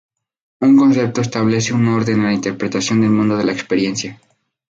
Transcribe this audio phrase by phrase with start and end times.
[0.67, 4.19] Un concepto establece un orden en la interpretación del mundo de la experiencia.